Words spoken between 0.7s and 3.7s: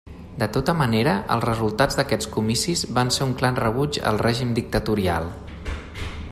manera, els resultats d'aquests comicis van ser un clar